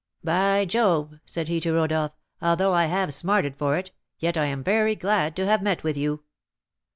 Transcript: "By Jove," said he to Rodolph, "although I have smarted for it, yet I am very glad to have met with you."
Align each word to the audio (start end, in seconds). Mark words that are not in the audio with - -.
"By 0.23 0.65
Jove," 0.65 1.19
said 1.25 1.47
he 1.47 1.59
to 1.61 1.73
Rodolph, 1.73 2.13
"although 2.41 2.73
I 2.73 2.85
have 2.87 3.13
smarted 3.13 3.55
for 3.55 3.77
it, 3.77 3.91
yet 4.17 4.35
I 4.35 4.47
am 4.47 4.63
very 4.63 4.95
glad 4.95 5.35
to 5.35 5.45
have 5.45 5.61
met 5.61 5.83
with 5.83 5.95
you." 5.95 6.23